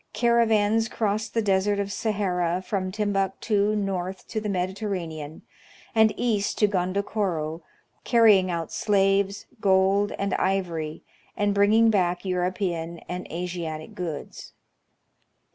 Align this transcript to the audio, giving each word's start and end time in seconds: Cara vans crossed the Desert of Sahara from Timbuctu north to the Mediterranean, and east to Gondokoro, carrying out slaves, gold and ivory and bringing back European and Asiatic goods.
Cara 0.13 0.47
vans 0.47 0.89
crossed 0.89 1.35
the 1.35 1.43
Desert 1.43 1.77
of 1.77 1.91
Sahara 1.91 2.63
from 2.63 2.91
Timbuctu 2.91 3.75
north 3.75 4.27
to 4.29 4.41
the 4.41 4.49
Mediterranean, 4.49 5.43
and 5.93 6.11
east 6.17 6.57
to 6.57 6.67
Gondokoro, 6.67 7.61
carrying 8.03 8.49
out 8.49 8.71
slaves, 8.73 9.45
gold 9.59 10.11
and 10.17 10.33
ivory 10.33 11.03
and 11.37 11.53
bringing 11.53 11.91
back 11.91 12.25
European 12.25 12.97
and 13.07 13.31
Asiatic 13.31 13.93
goods. 13.93 14.53